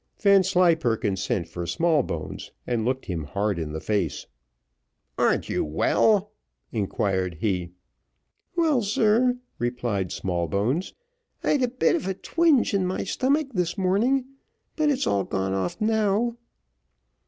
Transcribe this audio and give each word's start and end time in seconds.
Vanslyperken 0.19 1.15
sent 1.15 1.47
for 1.47 1.67
Smallbones, 1.67 2.51
and 2.65 2.83
looked 2.83 3.05
him 3.05 3.25
hard 3.25 3.59
in 3.59 3.71
the 3.71 3.79
face. 3.79 4.25
"Ar'n't 5.19 5.47
you 5.47 5.63
well?" 5.63 6.31
inquired 6.71 7.35
he. 7.35 7.73
"Well, 8.55 8.81
sir!" 8.81 9.37
replied 9.59 10.11
Smallbones: 10.11 10.95
"I'd 11.43 11.61
a 11.61 11.67
bit 11.67 11.95
of 11.95 12.07
a 12.07 12.15
twinge 12.15 12.73
in 12.73 12.83
my 12.87 13.03
stummick 13.03 13.53
this 13.53 13.77
morning, 13.77 14.25
but 14.75 14.89
it's 14.89 15.05
all 15.05 15.23
gone 15.23 15.53
off 15.53 15.79
now." 15.79 16.35